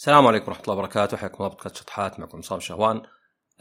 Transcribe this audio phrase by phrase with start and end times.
[0.00, 1.16] السلام عليكم ورحمة الله وبركاته.
[1.16, 2.20] حياكم الله بودكاست شطحات.
[2.20, 3.02] معكم عصام شهوان.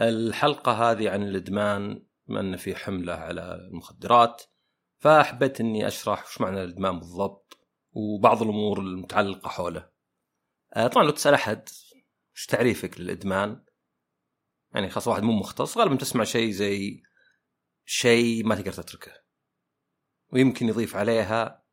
[0.02, 4.44] الحلقة هذه عن الإدمان بما أن في حملة على المخدرات
[4.98, 7.58] فحبيت أني أشرح وش معنى الإدمان بالضبط
[7.92, 9.90] وبعض الأمور المتعلقة حوله.
[10.74, 11.70] آه، طبعا لو تسأل أحد
[12.36, 13.66] وش تعريفك للإدمان
[14.76, 17.04] يعني خاصة واحد مو مختص غالبا تسمع شيء زي
[17.86, 19.12] شيء ما تقدر تتركه
[20.34, 21.64] ويمكن يضيف عليها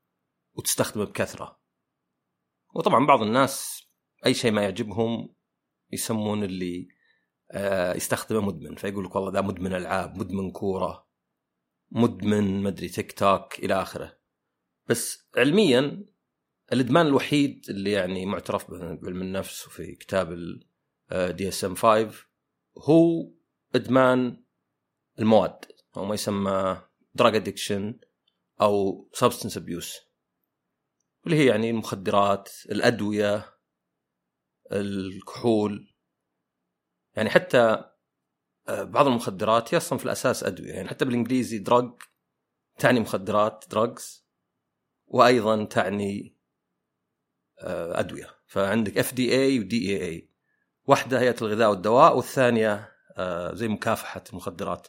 [0.54, 1.60] وتستخدمه بكثرة.
[2.74, 3.85] وطبعا بعض الناس
[4.26, 5.34] أي شيء ما يعجبهم
[5.92, 6.88] يسمون اللي
[7.50, 8.74] آه، يستخدمه مدمن.
[8.74, 11.06] فيقول لك والله ذا مدمن ألعاب مدمن كورة
[11.90, 14.18] مدمن مدري تيك توك إلى آخره.
[14.86, 16.04] بس علميا
[16.72, 20.28] الإدمان الوحيد اللي يعني معترف بعلم النفس وفي كتاب
[21.12, 22.10] DSM 5
[22.78, 23.32] هو
[23.74, 24.44] إدمان
[25.18, 25.64] المواد.
[25.96, 26.82] أو ما يسمى
[27.14, 28.00] drug addiction
[28.60, 29.98] أو substance abuse
[31.26, 33.55] اللي هي يعني المخدرات الأدوية
[34.72, 35.94] الكحول.
[37.16, 37.84] يعني حتى
[38.68, 40.72] آه، بعض المخدرات هي أصلا في الأساس أدوية.
[40.72, 41.90] يعني حتى بالإنجليزي drug
[42.78, 44.26] تعني مخدرات drugs
[45.06, 46.36] وأيضا تعني
[47.58, 48.30] آه، أدوية.
[48.46, 50.30] فعندك FDA و DEA
[50.84, 54.88] واحدة هيئه الغذاء والدواء والثانية آه، زي مكافحة المخدرات.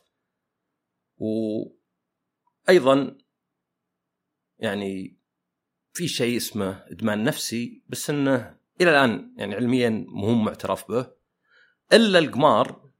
[2.67, 3.17] وأيضا
[4.59, 5.17] يعني
[5.93, 11.11] في شيء اسمه إدمان نفسي بس إنه إلى الآن يعني علميا مو معترف به
[11.93, 12.91] إلا القمار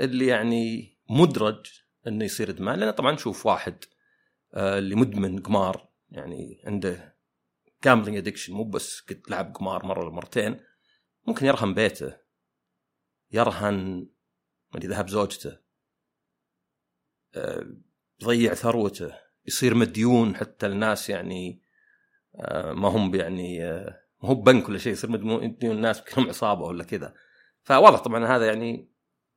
[0.00, 1.66] اللي يعني مدرج
[2.06, 3.84] إنه يصير إدمان لأن طبعا نشوف واحد
[4.54, 7.16] آه، اللي مدمن قمار يعني عنده
[7.84, 10.60] gambling addiction مو بس قد لعب قمار مرة ولا مرتين
[11.26, 12.16] ممكن يرهن بيته
[13.32, 14.08] يرهن
[14.76, 15.58] ذهب زوجته
[17.34, 17.66] آه،
[18.22, 19.14] يضيع ثروته
[19.46, 21.62] يصير مديون حتى الناس يعني
[22.34, 23.62] آه، ما هم يعني
[24.20, 27.14] هو بنك ولا شيء يصير مديون الناس كلهم عصابة ولا كذا
[27.62, 28.90] فواضح طبعا هذا يعني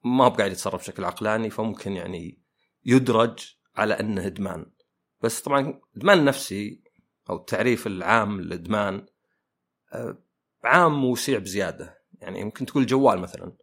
[0.03, 2.41] ما هو قاعد يتصرف بشكل عقلاني فممكن يعني
[2.85, 4.65] يدرج على أنه إدمان
[5.21, 6.83] بس طبعا إدمان نفسي
[7.29, 9.05] أو التعريف العام للإدمان
[9.93, 10.17] آه،
[10.63, 13.53] عام وسيع بزيادة يعني ممكن تقول جوال مثلا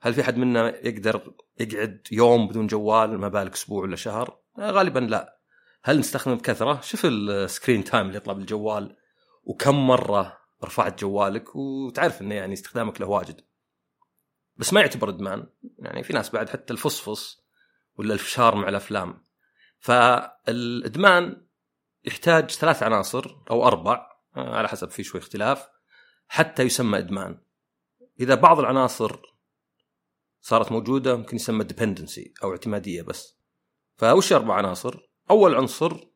[0.00, 4.70] هل في حد منا يقدر يقعد يوم بدون جوال ما بالك أسبوع ولا شهر؟ آه،
[4.70, 5.40] غالبا لا.
[5.82, 8.96] هل نستخدمه بكثرة؟ شوف ال screen time اللي يطلع بالجوال
[9.44, 13.40] وكم مرة رفعت جوالك وتعرف إنه يعني استخدامك له واجد.
[14.56, 15.46] بس ما يعتبر إدمان.
[15.78, 17.44] يعني في ناس بعد حتى الفصفص
[17.94, 19.24] ولا الفشار مع الأفلام.
[19.78, 21.46] فالإدمان
[22.04, 25.68] يحتاج ثلاث عناصر أو أربع على حسب في شوي اختلاف
[26.28, 27.40] حتى يسمى إدمان.
[28.20, 29.20] إذا بعض العناصر
[30.40, 33.40] صارت موجودة ممكن يسمى dependency أو اعتمادية بس.
[33.96, 36.10] فوش أربع عناصر؟ أول عنصر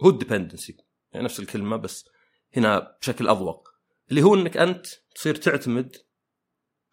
[0.00, 0.76] هو ال dependency
[1.12, 2.08] يعني نفس الكلمة بس
[2.56, 3.69] هنا بشكل أضيق
[4.10, 5.96] اللي هو إنك أنت تصير تعتمد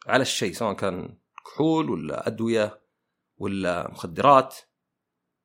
[0.07, 2.81] على الشيء سواء كان كحول ولا أدوية
[3.37, 4.57] ولا مخدرات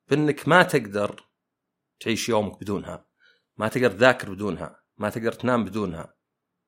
[0.08, 1.28] بإنك ما تقدر
[2.00, 3.06] تعيش يومك بدونها
[3.56, 6.14] ما تقدر تذاكر بدونها ما تقدر تنام بدونها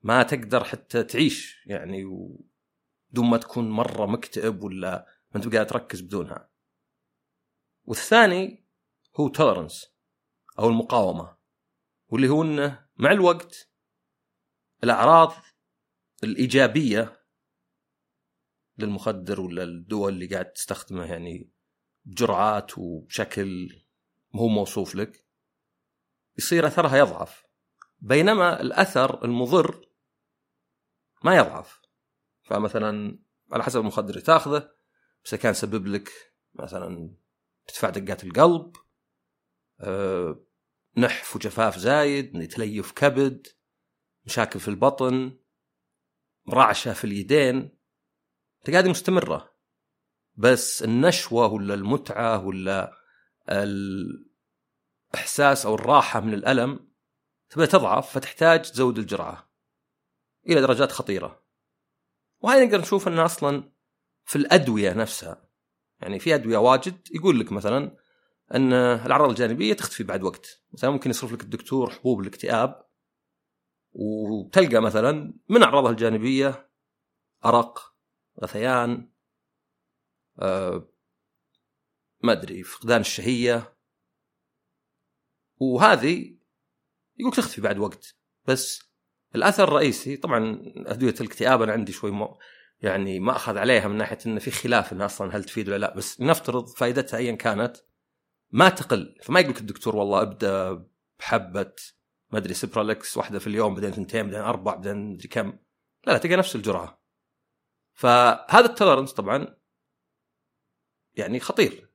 [0.02, 2.04] ما تقدر حتى تعيش يعني
[3.10, 6.50] بدون ما تكون مرة مكتئب ولا ما انت قاعد تركز بدونها.
[7.84, 8.66] والثاني
[9.20, 9.94] هو تولرنس
[10.58, 11.36] أو المقاومة
[12.08, 13.73] واللي هو إنه مع الوقت
[14.84, 15.32] الأعراض
[16.24, 17.24] الإيجابية
[18.78, 21.50] للمخدر ولا الدول اللي قاعد تستخدمه يعني
[22.04, 23.68] بجرعات وبشكل
[24.34, 25.26] مو موصوف لك
[26.38, 27.44] يصير أثرها يضعف.
[27.98, 29.88] بينما الأثر المضر
[31.24, 31.80] ما يضعف.
[32.42, 33.18] فمثلا
[33.52, 34.74] على حسب المخدر اللي تاخذه
[35.24, 36.10] بس كان سبب لك
[36.54, 37.14] مثلا
[37.68, 38.76] ارتفاع دقات القلب
[39.80, 40.44] أه
[40.96, 43.46] نحف وجفاف زايد تليف كبد
[44.26, 45.36] مشاكل في البطن
[46.48, 47.78] رعشة في اليدين
[48.68, 49.54] هذه مستمرة.
[50.36, 52.92] بس النشوة ولا المتعة ولا
[55.14, 56.88] الإحساس أو الراحة من الألم
[57.50, 59.50] تبدأ تضعف فتحتاج تزود الجرعة
[60.48, 61.42] إلى درجات خطيرة.
[62.40, 63.72] وهذه نقدر نشوف انه أصلا
[64.24, 65.48] في الأدوية نفسها.
[66.00, 67.96] يعني في أدوية واجد يقول لك مثلا
[68.54, 70.62] إن الأعراض الجانبية تختفي بعد وقت.
[70.72, 72.83] مثلا ممكن يصرف لك الدكتور حبوب الاكتئاب
[73.94, 76.70] وتلقى مثلا من أعراضها الجانبية
[77.44, 77.94] أرق
[78.42, 79.10] غثيان
[80.38, 80.88] آه
[82.22, 83.76] ما أدري فقدان الشهية.
[85.56, 86.36] وهذه
[87.18, 88.16] يقول تختفي بعد وقت.
[88.44, 88.82] بس
[89.34, 92.28] الأثر الرئيسي طبعا أدوية الاكتئاب أنا عندي شوي م...
[92.80, 95.94] يعني ما أخذ عليها من ناحية انه في خلاف انها أصلا هل تفيد ولا لا.
[95.96, 97.76] بس نفترض فائدتها ايا كانت
[98.50, 99.16] ما تقل.
[99.22, 100.86] فما يقول الدكتور والله ابدأ
[101.18, 101.72] بحبة
[102.34, 105.58] ما أدري سبرالكس واحدة في اليوم بعدين ثنتين بعدين أربع بعدين مدري كم.
[106.06, 107.02] لا لا تلقى نفس الجرعة.
[107.92, 109.56] فهذا ال tolerance طبعا
[111.14, 111.90] يعني خطير.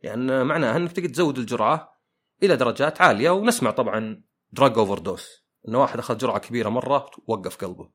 [0.00, 2.02] يعني معناه إنك تقدر تزود الجرعة
[2.42, 7.92] إلى درجات عالية ونسمع طبعا drug overdose إنه واحد أخذ جرعة كبيرة مرة ووقف قلبه.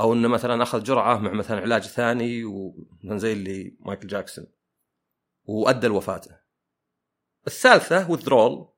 [0.00, 4.46] أو إنه مثلا أخذ جرعة مع مثلا علاج ثاني ومثلا زي اللي مايكل جاكسون
[5.44, 6.40] وأدى لوفاته.
[7.46, 8.75] الثالثة وذرول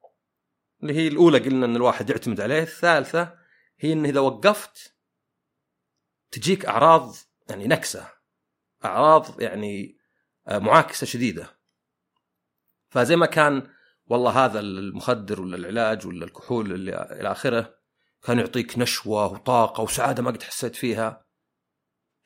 [0.83, 3.39] اللي هي الأولى قلنا إن الواحد يعتمد عليه الثالثة
[3.79, 4.97] هي انه إذا وقفت
[6.31, 7.15] تجيك أعراض
[7.51, 8.13] يعني نكسة
[8.85, 9.99] أعراض يعني
[10.49, 11.59] آه، معاكسة شديدة.
[12.89, 13.71] فزي ما كان
[14.07, 17.79] والله هذا المخدر ولا العلاج ولا الكحول اللي إلى آخره
[18.23, 21.27] كان يعطيك نشوة وطاقة وسعادة ما قد حسيت فيها.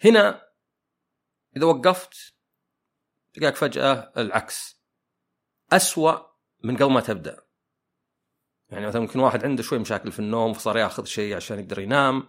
[0.05, 0.49] هنا
[1.57, 2.35] إذا وقفت
[3.35, 4.83] تلقاك فجأة العكس.
[5.73, 6.19] أسوأ
[6.65, 7.52] من قبل ما تبدأ.
[8.73, 12.29] يعني مثلا ممكن واحد عنده شوي مشاكل في النوم فصار ياخذ شيء عشان يقدر ينام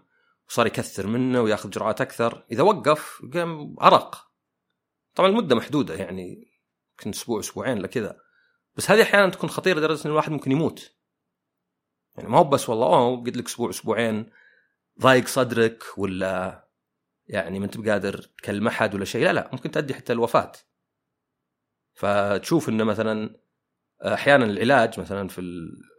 [0.50, 2.46] وصار يكثر منه وياخذ جرعات أكثر.
[2.52, 4.28] إذا وقف قام عرق
[5.16, 6.52] طبعا المدة محدودة يعني
[6.92, 8.20] يمكن أسبوع أسبوعين لكذا
[8.76, 10.96] بس هذه أحيانا تكون خطيرة لدرجة إن الواحد ممكن يموت.
[12.16, 14.30] يعني ما هو بس والله أوه قد لك أسبوع أسبوعين
[15.02, 16.64] ضايق صدرك ولا
[17.28, 19.24] يعني ما أنت بقادر تكلم أحد ولا شيء.
[19.24, 20.52] لا لا ممكن تؤدي حتى الوفاة.
[21.94, 23.40] فتشوف إنه مثلا
[24.02, 25.42] أحيانا العلاج مثلا في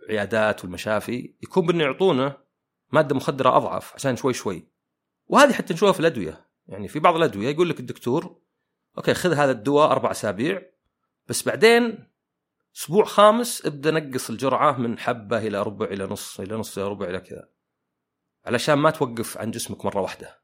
[0.05, 2.37] العيادات والمشافي يكون بأنه يعطونه
[2.93, 4.69] مادة مخدرة أضعف عشان شوي شوي.
[5.27, 6.47] وهذه حتى نشوفها في الأدوية.
[6.67, 8.41] يعني في بعض الأدوية يقول لك الدكتور
[8.99, 10.63] أوكي خذ هذا الدواء أربع أسابيع
[11.29, 12.09] بس بعدين
[12.77, 17.07] أسبوع خامس ابدأ نقص الجرعة من حبة إلى ربع إلى نص إلى نص إلى ربع
[17.07, 17.49] إلى كذا.
[18.47, 20.43] علشان ما توقف عن جسمك مرة واحدة.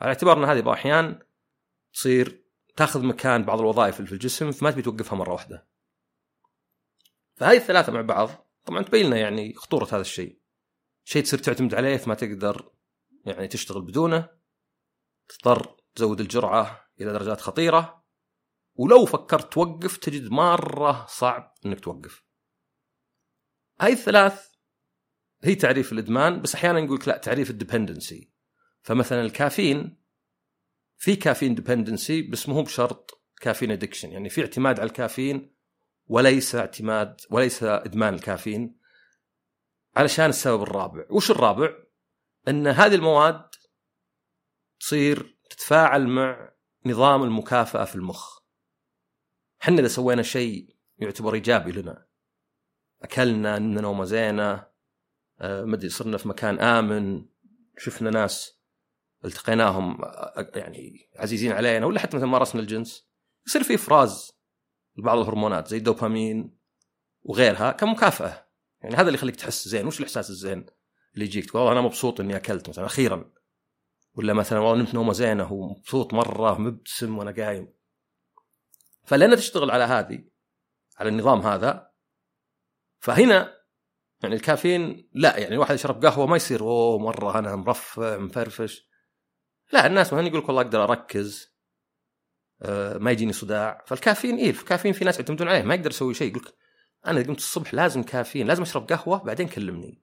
[0.00, 1.18] على اعتبار إن هذه بعض الأحيان
[1.92, 2.44] تصير
[2.76, 5.66] تاخذ مكان بعض الوظائف اللي في الجسم فما تبي توقفها مرة واحدة.
[7.34, 8.41] فهذه الثلاثة مع بعض.
[8.64, 10.40] طبعا تبين لنا يعني خطورة هذا الشيء.
[11.04, 12.72] شيء تصير تعتمد عليه فما تقدر
[13.26, 14.28] يعني تشتغل بدونه
[15.28, 18.04] تضطر تزود الجرعة إلى درجات خطيرة
[18.74, 22.24] ولو فكرت توقف تجد مرة صعب إنك توقف.
[23.80, 24.52] هاي الثلاث
[25.44, 28.32] هي تعريف الإدمان بس أحيانا يقول لك لا تعريف ال dependency
[28.82, 30.02] فمثلا الكافيين
[30.96, 35.51] في caffeine dependency بس مو بشرط caffeine addiction يعني في اعتماد على الكافيين
[36.06, 38.76] وليس اعتماد وليس إدمان الكافيين
[39.96, 41.04] علشان السبب الرابع.
[41.10, 41.74] وش الرابع؟
[42.48, 43.48] أن هذه المواد
[44.80, 46.52] تصير تتفاعل مع
[46.86, 48.38] نظام المكافأة في المخ.
[49.62, 52.06] إحنا إذا سوينا شيء يعتبر إيجابي لنا.
[53.02, 54.66] أكلنا نمنا نومة زينة
[55.40, 57.26] آه، مدري صرنا في مكان آمن
[57.78, 58.58] شفنا ناس
[59.24, 63.08] التقيناهم آه، يعني عزيزين علينا ولا حتى مثلا مارسنا الجنس
[63.46, 64.32] يصير في إفراز.
[64.96, 66.58] لبعض الهرمونات زي الدوبامين
[67.22, 68.46] وغيرها كمكافأة.
[68.82, 69.86] يعني هذا اللي يخليك تحس زين.
[69.86, 70.66] وش الإحساس الزين
[71.14, 73.32] اللي يجيك؟ تقول والله أنا مبسوط إني أكلت مثلا أخيرا.
[74.14, 77.72] ولا مثلا والله نمت نومة زينة ومبسوط مرة مبتسم وأنا قايم.
[79.04, 80.24] فلأنها تشتغل على هذه
[80.98, 81.90] على النظام هذا
[82.98, 83.54] فهنا
[84.22, 88.88] يعني الكافيين لا يعني الواحد يشرب قهوة ما يصير أوه مرة أنا مرفع مفرفش.
[89.72, 91.51] لا الناس مثلا يقول لك والله أقدر أركز
[92.98, 93.84] ما يجيني صداع.
[93.86, 96.48] فالكافيين إيه الكافيين في ناس يعتمدون عليه ما يقدر يسوي شيء يقول
[97.06, 100.02] أنا قمت الصبح لازم كافيين لازم أشرب قهوة بعدين كلمني.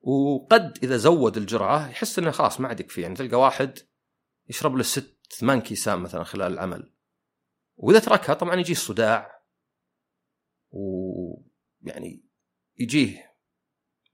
[0.00, 3.78] وقد إذا زود الجرعة يحس إنه خلاص ما عاد يكفي يعني تلقى واحد
[4.48, 6.92] يشرب له ست ثمان كيسان مثلا خلال العمل.
[7.76, 9.44] وإذا تركها طبعا يجيه الصداع.
[10.70, 12.24] ويعني
[12.78, 13.34] يجيه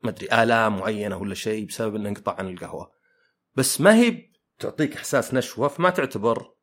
[0.03, 2.93] ما أدري الام معينة ولا شيء بسبب إنه انقطع عن القهوة.
[3.55, 6.55] بس ما هي تعطيك إحساس نشوة فما تعتبر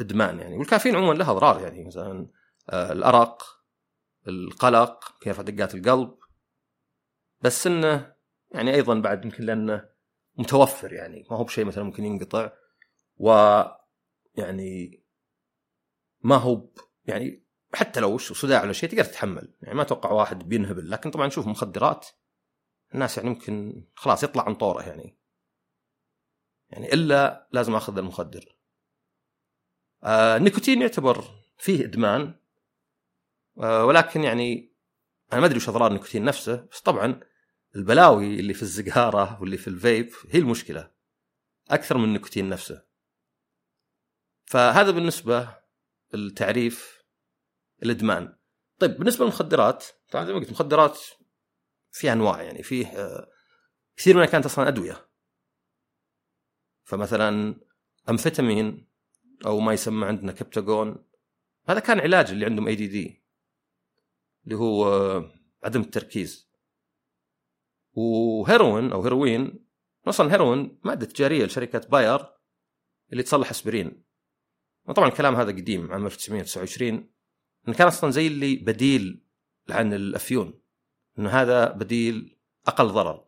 [0.00, 0.56] إدمان يعني.
[0.56, 1.84] والكافيين عموما لها أضرار يعني.
[1.84, 2.28] مثلا
[2.70, 3.42] آه، الأرق
[4.28, 6.18] القلق كيف دقات القلب.
[7.40, 8.14] بس إنه
[8.50, 9.88] يعني أيضا بعد يمكن لأنه
[10.36, 11.26] متوفر يعني.
[11.30, 12.50] ما هو بشيء مثلا ممكن ينقطع.
[13.16, 13.30] و
[14.34, 15.02] يعني
[16.20, 16.68] ما هو
[17.04, 19.54] يعني حتى لو وش صداع ولا شيء تقدر تتحمل.
[19.62, 20.90] يعني ما أتوقع واحد بينهبل.
[20.90, 22.06] لكن طبعا نشوف مخدرات
[22.94, 25.18] الناس يعني ممكن خلاص يطلع عن طوره يعني.
[26.70, 28.55] يعني إلا لازم أخذ المخدر.
[30.06, 31.24] آه النيكوتين يعتبر
[31.58, 32.34] فيه إدمان
[33.58, 34.72] آه ولكن يعني
[35.32, 37.20] أنا ما أدري وش أضرار النيكوتين نفسه بس طبعا
[37.76, 40.90] البلاوي اللي في السيجاره واللي في الفيب هي المشكلة
[41.70, 42.84] أكثر من النيكوتين نفسه.
[44.44, 45.56] فهذا بالنسبة
[46.14, 47.04] التعريف
[47.82, 48.36] الإدمان.
[48.78, 50.98] طيب بالنسبة للمخدرات طبعا زي ما قلت المخدرات
[51.90, 53.28] في أنواع يعني فيه آه،
[53.96, 55.08] كثير منها كانت أصلا أدوية.
[56.84, 57.60] فمثلا
[58.08, 58.88] أمفيتامين
[59.46, 61.04] أو ما يسمى عندنا كبتاجون
[61.68, 63.22] هذا كان علاج اللي عندهم ADD
[64.44, 65.32] اللي هو آه،
[65.64, 66.50] عدم التركيز.
[67.92, 69.66] وهيروين أو هيروين
[70.06, 72.26] أصلا الهيروين مادة تجارية لشركة باير
[73.12, 74.04] اللي تصلح أسبرين.
[74.88, 77.10] وطبعا الكلام هذا قديم عام 1929
[77.68, 79.26] انه كان أصلا زي اللي بديل
[79.70, 80.60] عن الأفيون
[81.18, 83.26] انه هذا بديل أقل ضرر.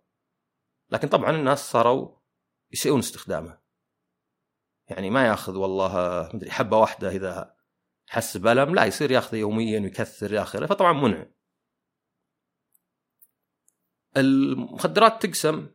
[0.90, 2.18] لكن طبعا الناس صاروا
[2.72, 3.58] يسيئون استخدامه.
[4.90, 7.56] يعني ما ياخذ والله مدري حبة واحدة إذا
[8.06, 11.26] حس بألم لا يصير ياخذه يوميا ويكثر إلى آخره فطبعا منع.
[14.16, 15.70] المخدرات تقسم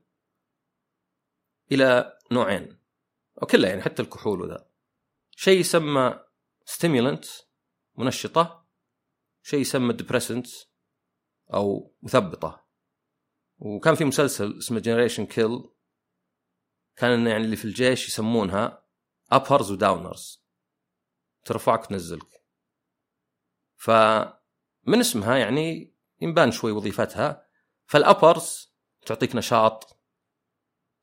[1.72, 2.80] إلى نوعين
[3.42, 4.70] أو كلها يعني حتى الكحول وذا.
[5.32, 6.20] شيء يسمى
[6.66, 7.26] stimulant
[7.96, 8.68] منشطة.
[9.44, 10.48] شيء يسمى depressant
[11.54, 12.66] أو مثبطة.
[13.58, 15.70] وكان في مسلسل اسمه Generation Kill
[16.96, 18.83] كان يعني اللي في الجيش يسمونها.
[19.36, 20.44] uppers و downers
[21.46, 22.44] ترفعك وتنزلك
[23.76, 27.48] فمن اسمها يعني ينبان شوي وظيفتها.
[27.86, 28.74] فال uppers
[29.06, 30.00] تعطيك نشاط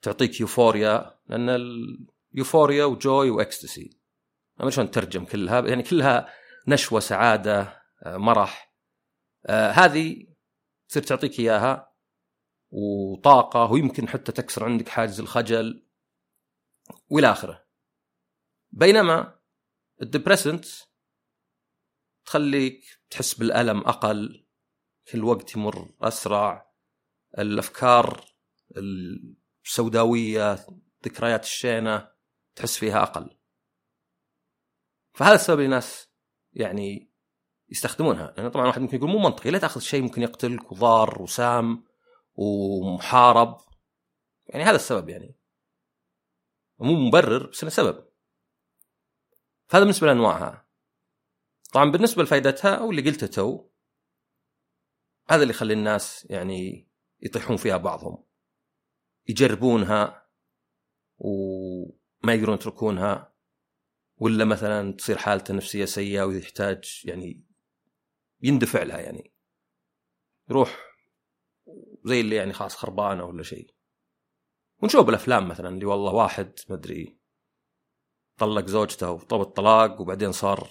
[0.03, 1.49] تعطيك euphoria لأن
[2.35, 4.01] ال euphoria و joy و ecstasy
[4.61, 6.35] ما شلون ترجم كلها يعني كلها
[6.69, 8.75] نشوة سعادة آه، مرح.
[9.47, 10.27] آه هذه
[10.89, 11.93] تصير تعطيك إياها
[12.71, 15.87] وطاقه ويمكن حتى تكسر عندك حاجز الخجل
[17.09, 17.65] وإلى آخره.
[18.81, 19.41] بينما
[20.03, 20.67] الدبريسنت
[22.25, 24.47] تخليك تحس بالألم أقل
[25.13, 26.73] كل وقت يمر أسرع
[27.39, 28.25] الأفكار
[29.67, 30.67] السوداوية
[31.05, 32.11] ذكريات الشينة
[32.55, 33.39] تحس فيها أقل.
[35.15, 36.09] فهذا السبب الناس
[36.53, 37.13] يعني
[37.69, 38.35] يستخدمونها.
[38.37, 41.85] لأن طبعا واحد ممكن يقول مو منطقي لا تأخذ شيء ممكن يقتلك وضار وسام
[42.35, 43.59] ومحارب.
[44.47, 45.39] يعني هذا السبب يعني.
[46.79, 48.10] مو مبرر بس إنه سبب.
[49.71, 50.67] فهذا بالنسبة لأنواعها.
[51.73, 53.71] طبعا بالنسبة لفائدتها أو اللي قلته تو
[55.29, 56.89] هذا اللي يخلي الناس يعني
[57.21, 58.25] يطيحون فيها بعضهم.
[59.29, 60.29] يجربونها
[61.19, 63.35] وما يقدرون يتركونها
[64.17, 67.45] ولا مثلا تصير حالته النفسية سيئة ويحتاج يعني
[68.43, 69.35] يندفع لها يعني.
[70.49, 70.79] يروح
[72.05, 73.75] زي اللي يعني خلاص خربانة ولا شيء.
[74.83, 77.20] ونشوف بالأفلام مثلا اللي والله واحد مدري
[78.41, 80.71] طلق زوجته وطلب الطلاق وبعدين صار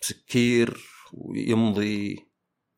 [0.00, 0.76] سكير
[1.12, 2.30] ويمضي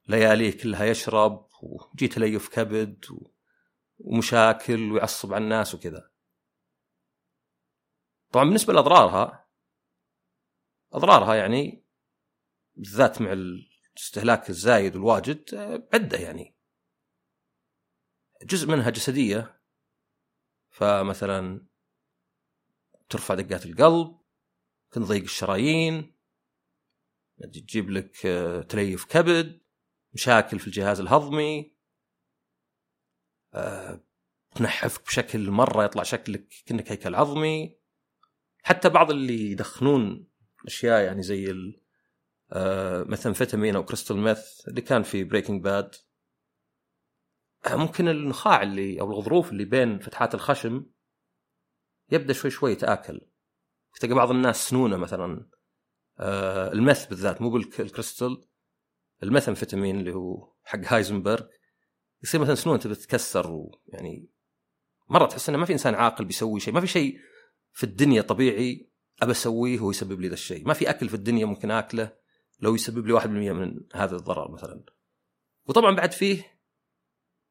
[0.09, 3.05] لياليه كلها يشرب وجي تليف كبد
[3.99, 6.11] ومشاكل ويعصب على الناس وكذا.
[8.33, 9.49] طبعا بالنسبة لأضرارها
[10.93, 11.85] أضرارها يعني
[12.75, 15.55] بالذات مع الاستهلاك الزايد والواجد
[15.95, 16.57] عدة يعني.
[18.43, 19.61] جزء منها جسدية
[20.71, 21.67] فمثلا
[23.15, 24.19] ترفع دقات القلب
[24.91, 26.15] تنضيق الشرايين
[27.39, 29.61] تجيب لك آه، تليف كبد
[30.15, 31.77] مشاكل في الجهاز الهضمي
[33.55, 34.01] آه،
[34.55, 37.79] تنحفك بشكل مرة يطلع شكلك كأنك هيكل عظمي.
[38.63, 40.29] حتى بعض اللي يدخنون
[40.67, 41.55] أشياء يعني زي
[42.53, 45.95] الميثامفيتامين أو crystal meth اللي كان في Breaking Bad
[47.71, 50.87] ممكن النخاع اللي أو الغضروف اللي بين فتحات الخشم
[52.11, 53.21] يبدأ شوي شوي يتآكل.
[54.01, 55.47] تلقى بعض الناس سنونه مثلا.
[56.19, 58.45] آه ال meth بالذات مو بالكريستال
[59.23, 61.47] الميثامفيتامين اللي هو حق هايزنبرغ.
[62.23, 64.29] يصير مثلا سنون تبدا تتكسر ويعني
[65.09, 66.75] مرة تحس إنه ما في إنسان عاقل بيسوي شيء.
[66.75, 67.19] ما في شيء
[67.73, 68.91] في الدنيا طبيعي
[69.23, 70.67] أبى أسويه هو يسبب لي ذا الشيء.
[70.67, 72.13] ما في أكل في الدنيا ممكن آكله
[72.61, 74.85] لو يسبب لي 1% من هذا الضرر مثلا.
[75.67, 76.61] وطبعا بعد فيه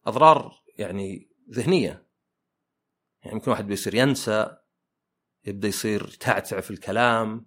[0.06, 2.08] أضرار يعني ذهنية.
[3.24, 4.58] يعني يمكن واحد بيصير ينسى
[5.46, 7.46] يبدأ يصير تعتع في الكلام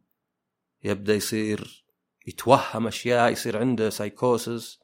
[0.84, 1.86] يبدأ يصير
[2.26, 4.80] يتوهم أشياء يصير عنده سايكوسس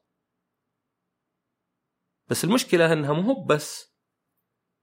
[2.28, 3.94] بس المشكلة إنها مو بس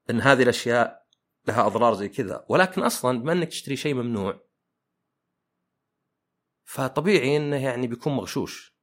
[0.10, 1.08] إن هذه الأشياء
[1.48, 4.50] لها أضرار زي كذا ولكن أصلا بما إنك تشتري شيء ممنوع
[6.70, 8.76] فطبيعي إنه يعني بيكون مغشوش.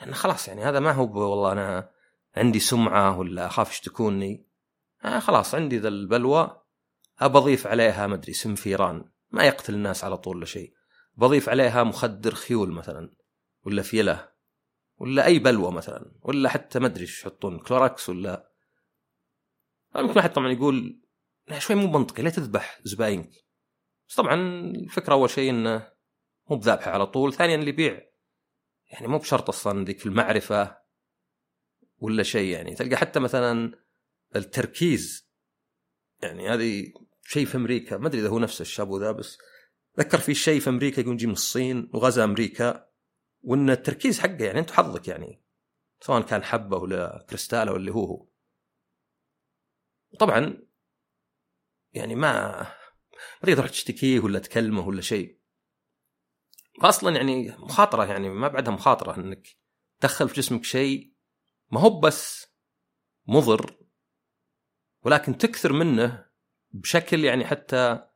[0.00, 1.90] لأنه خلاص يعني هذا ما هو والله أنا
[2.36, 4.46] عندي سمعة ولا أخاف يشتكوني.
[5.04, 6.62] آه خلاص عندي ذا البلوى
[7.20, 10.74] أضيف عليها ما أدري سم فيران ما يقتل الناس على طول ولا شيء.
[11.16, 13.10] بضيف عليها مخدر خيول مثلا
[13.62, 14.28] ولا فيلة
[14.96, 18.50] ولا أي بلوى مثلا ولا حتى ما أدري إيش يحطون كلوراكس ولا.
[19.96, 21.00] ممكن واحد طبعا يقول
[21.58, 23.30] شوي مو منطقي ليه تذبح زباينك.
[24.08, 24.34] بس طبعا
[24.64, 25.92] الفكرة أول شيء إنه
[26.50, 27.32] مو بذابحة على طول.
[27.32, 28.00] ثانيا اللي يبيع
[28.90, 30.76] يعني مو بشرط أصلا ذيك المعرفة
[31.98, 32.74] ولا شيء يعني.
[32.74, 33.83] تلقى حتى مثلا
[34.36, 35.28] التركيز.
[36.22, 39.38] يعني هذه شيء في أمريكا ما أدري إذا هو نفس الشابو ذا بس
[39.98, 42.90] ذكر في شيء في أمريكا يقول يجي من الصين وغزا أمريكا
[43.42, 45.42] وإن التركيز حقه يعني أنت حظك يعني
[46.00, 48.26] سواء كان حبة ولا كريستاله ولا هو هو.
[50.18, 50.62] طبعا
[51.92, 52.60] يعني ما
[53.42, 55.40] ما تروح تشتكيه ولا تكلمه ولا شيء.
[56.80, 59.48] أصلا يعني مخاطرة يعني ما بعدها مخاطرة إنك
[60.00, 61.14] تدخل في جسمك شيء
[61.70, 62.46] ما هو بس
[63.26, 63.83] مضر
[65.04, 66.26] ولكن تكثر منه
[66.72, 68.08] بشكل يعني حتى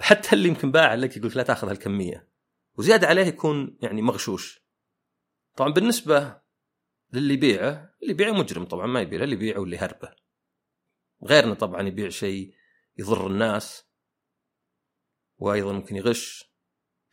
[0.00, 2.28] حتى اللي يمكن باع لك يقول لا تاخذ هالكمية.
[2.78, 4.64] وزيادة عليه يكون يعني مغشوش.
[5.56, 6.40] طبعا بالنسبة
[7.12, 10.14] للي يبيعه اللي يبيعه مجرم طبعا ما يبيعه اللي يبيعه واللي يهربه
[11.24, 12.54] غيرنا طبعا يبيع شيء
[12.98, 13.84] يضر الناس
[15.38, 16.54] وأيضا ممكن يغش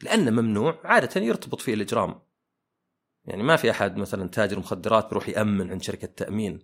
[0.01, 2.21] لأنه ممنوع عادة يرتبط فيه الإجرام.
[3.25, 6.63] يعني ما في أحد مثلا تاجر مخدرات بيروح يأمن عند شركة تأمين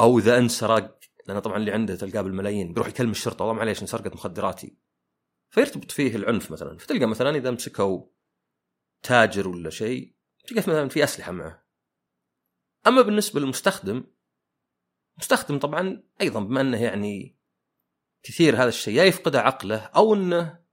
[0.00, 0.97] أو إذا انسرق
[1.28, 4.78] لأن طبعا اللي عنده تلقاه بالملايين بيروح يكلم الشرطة والله معليش انسرقت مخدراتي.
[5.50, 8.06] فيرتبط فيه العنف مثلا فتلقى مثلا إذا مسكوا
[9.02, 10.14] تاجر ولا شيء
[10.46, 11.66] تلقى مثلا في أسلحة معه.
[12.86, 14.04] أما بالنسبة للمستخدم
[15.18, 17.38] مستخدم طبعا أيضا بما أنه يعني
[18.22, 20.64] كثير هذا الشيء يا يفقد عقله أو أنه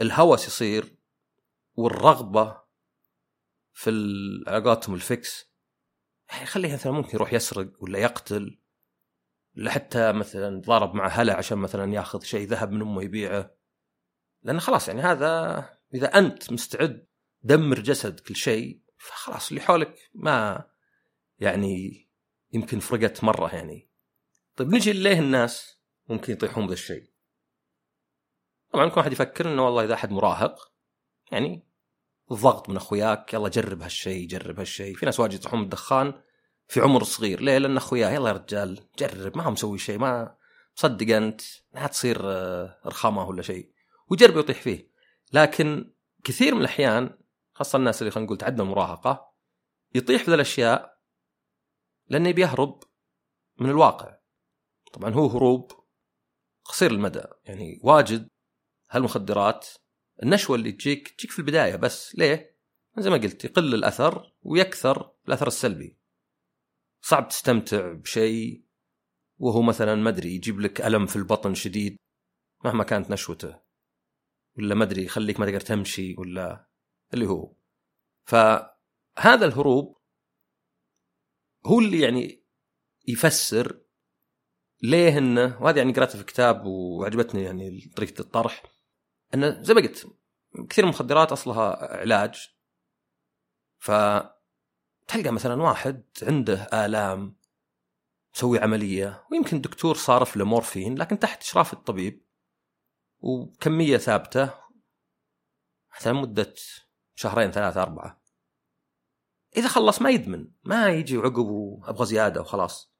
[0.00, 0.96] الهوس يصير
[1.74, 2.62] والرغبة
[3.72, 3.90] في
[4.46, 5.50] علاقاتهم الفكس.
[6.28, 8.59] يعني خليه مثلا ممكن يروح يسرق ولا يقتل.
[9.68, 13.54] حتى مثلا ضارب مع هلا عشان مثلا ياخذ شيء ذهب من أمه يبيعه.
[14.42, 15.64] لأن خلاص يعني هذا
[15.94, 17.06] إذا أنت مستعد
[17.42, 20.64] دمر جسد كل شيء فخلاص اللي حولك ما
[21.38, 22.08] يعني
[22.52, 23.90] يمكن فرقت مرة يعني.
[24.56, 27.10] طيب نجي ليه الناس ممكن يطيحون بهذا الشيء؟
[28.72, 30.72] طبعا كل واحد يفكر إنه والله إذا أحد مراهق
[31.32, 31.66] يعني
[32.30, 34.96] الضغط من أخوياك يلا جرب هالشيء جرب هالشيء.
[34.96, 36.22] في ناس واجد يطيحون بالدخان
[36.70, 37.40] في عمر صغير.
[37.40, 40.36] ليه؟ لأن اخوياه يلا يا رجال جرب ما هو مسوي شيء ما
[40.76, 41.40] مصدق أنت
[41.74, 43.72] لا تصير آه، رخامة ولا شيء.
[44.08, 44.90] ويجرب يطيح فيه.
[45.32, 45.92] لكن
[46.24, 47.18] كثير من الأحيان
[47.52, 49.32] خاصة الناس اللي خلينا نقول تعدى المراهقه
[49.94, 50.98] يطيح في الأشياء
[52.08, 52.82] لأنه يبي يهرب
[53.58, 54.18] من الواقع.
[54.92, 55.72] طبعا هو هروب
[56.64, 57.22] قصير المدى.
[57.44, 58.28] يعني واجد
[58.90, 59.68] هالمخدرات
[60.22, 62.14] النشوة اللي تجيك تجيك في البداية بس.
[62.14, 62.56] ليه؟
[62.98, 65.99] زي ما قلت يقل الأثر ويكثر الأثر السلبي.
[67.00, 68.64] صعب تستمتع بشيء
[69.38, 71.96] وهو مثلا ما أدري يجيب لك ألم في البطن شديد
[72.64, 73.60] مهما كانت نشوته
[74.58, 76.68] ولا ما أدري يخليك ما تقدر تمشي ولا
[77.14, 77.54] اللي هو.
[78.24, 80.00] فهذا الهروب
[81.66, 82.44] هو اللي يعني
[83.08, 83.80] يفسر
[84.82, 88.62] ليه إنه وهذا يعني قرأته في كتاب وعجبتني يعني طريقة الطرح
[89.34, 90.06] إنه زي ما قلت
[90.68, 92.48] كثير من المخدرات أصلها علاج.
[93.78, 93.90] ف
[95.10, 97.36] تلقى مثلا واحد عنده آلام
[98.34, 102.24] مسوي عملية ويمكن دكتور صارف له مورفين لكن تحت إشراف الطبيب
[103.18, 104.54] وكمية ثابتة
[105.96, 106.54] مثلا مده
[107.14, 108.22] شهرين ثلاثة أربعة.
[109.56, 112.94] إذا خلص ما يدمن ما يجي عقب وأبغى زيادة وخلاص.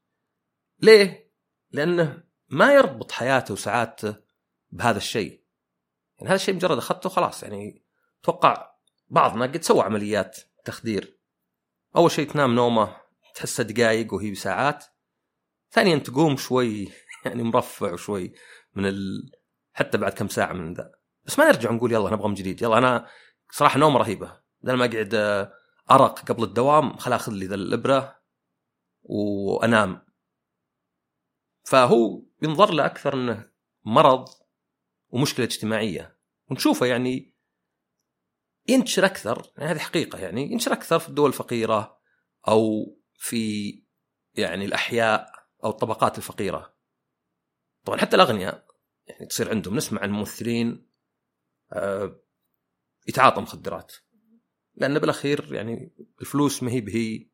[0.78, 1.32] ليه؟
[1.70, 4.16] لأنه ما يربط حياته وسعادته
[4.70, 5.44] بهذا الشيء.
[6.16, 7.84] يعني هذا الشيء مجرد أخذته خلاص يعني
[8.22, 8.74] توقع
[9.08, 11.19] بعضنا قد سوى عمليات تخدير.
[11.96, 12.96] أول شيء تنام نومة
[13.34, 14.84] تحسها دقائق وهي ساعات
[15.70, 16.88] ثانيا تقوم شوي
[17.24, 18.32] يعني مرفع وشوي
[18.74, 19.30] من ال...
[19.72, 20.92] حتى بعد كم ساعة من ذا.
[21.24, 23.06] بس ما نرجع نقول يلا نبغى من جديد يلا أنا
[23.50, 24.40] صراحة نوم رهيبة.
[24.62, 25.52] بدل ما أقعد آه،
[25.90, 28.20] أرق قبل الدوام خل آخذ لي ذا الإبرة
[29.02, 30.06] وأنام.
[31.64, 33.50] فهو ينظر له أكثر إنه
[33.84, 34.28] مرض
[35.08, 36.16] ومشكلة اجتماعية.
[36.50, 37.29] ونشوفه يعني
[38.68, 42.00] ينتشر أكثر يعني هذه حقيقة يعني ينتشر أكثر في الدول الفقيرة
[42.48, 43.72] أو في
[44.34, 45.32] يعني الأحياء
[45.64, 46.74] أو الطبقات الفقيرة.
[47.84, 48.66] طبعا حتى الأغنياء
[49.06, 50.90] يعني تصير عندهم نسمع عن ممثلين
[51.72, 52.22] آه،
[53.08, 53.92] يتعاطى مخدرات.
[54.74, 57.30] لأن بالأخير يعني الفلوس ما هي بهي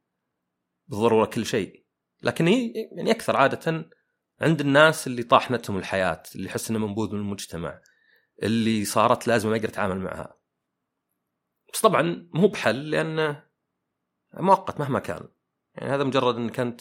[0.87, 1.87] بالضرورة كل شيء.
[2.23, 3.91] لكن هي يعني أكثر عادة
[4.41, 7.81] عند الناس اللي طاحنتهم الحياة اللي يحس إنه منبوذ من المجتمع
[8.43, 10.36] اللي صارت لازم ما يقدر يتعامل معها.
[11.73, 13.49] بس طبعا مو بحل لأنه
[14.35, 15.29] مؤقت مهما كان.
[15.75, 16.81] يعني هذا مجرد انك انت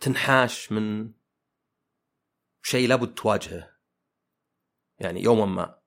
[0.00, 1.12] تنحاش من
[2.62, 3.76] شيء لابد تواجهه
[4.98, 5.80] يعني يوما ما.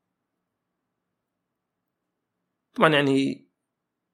[2.74, 3.48] طبعا يعني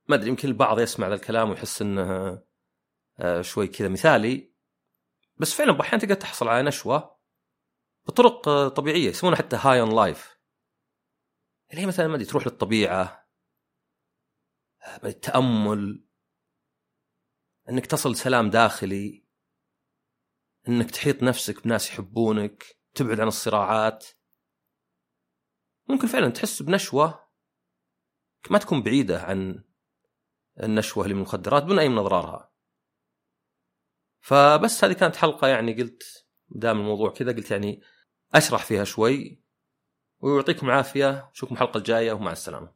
[0.08, 2.42] ما أدري يمكن البعض يسمع ذا الكلام ويحس إنه
[3.20, 4.54] آه، شوي كذا مثالي.
[5.38, 7.20] بس فعلا أحيانا تقدر تحصل على نشوة
[8.08, 10.40] بطرق آه، طبيعية يسمونها حتى high on life
[11.72, 13.29] اللي هي مثلا ما أدري تروح للطبيعة
[14.90, 16.06] آه، التامل
[17.70, 19.26] إنك تصل سلام داخلي
[20.68, 24.06] إنك تحيط نفسك بناس يحبونك تبعد عن الصراعات.
[25.88, 27.30] ممكن فعلا تحس بنشوة
[28.50, 29.64] ما تكون بعيدة عن
[30.64, 32.54] النشوة اللي من المخدرات بدون أي من أضرارها.
[34.20, 36.04] فبس هذه كانت حلقة يعني قلت
[36.50, 37.82] دام الموضوع كذا قلت يعني
[38.34, 39.44] أشرح فيها شوي.
[40.20, 42.74] ويعطيكم العافية نشوفكم الحلقة الجاية ومع السلامة.